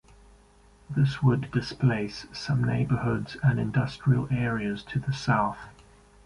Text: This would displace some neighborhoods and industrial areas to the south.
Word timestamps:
This 0.89 1.21
would 1.21 1.51
displace 1.51 2.25
some 2.33 2.63
neighborhoods 2.63 3.37
and 3.43 3.59
industrial 3.59 4.27
areas 4.31 4.81
to 4.85 4.97
the 4.97 5.13
south. 5.13 5.59